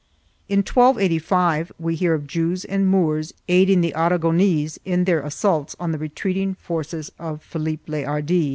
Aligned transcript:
3 0.47 0.53
In 0.53 0.59
1285 0.61 1.71
we 1.77 1.93
hear 1.93 2.15
of 2.15 2.25
Jews 2.25 2.65
and 2.65 2.87
Moors 2.89 3.35
aiding 3.47 3.81
the 3.81 3.93
Aragonese 3.95 4.79
in 4.83 5.03
their 5.03 5.21
assaults 5.21 5.75
on 5.79 5.91
the 5.91 5.99
retreating 5.99 6.55
forces 6.55 7.11
of 7.19 7.43
Philippe 7.43 7.83
le 7.91 8.03
Hardi. 8.03 8.49